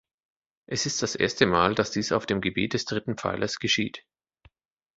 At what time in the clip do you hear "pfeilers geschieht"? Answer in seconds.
3.17-4.03